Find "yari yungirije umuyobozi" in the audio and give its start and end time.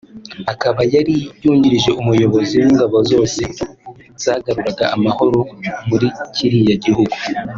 0.95-2.53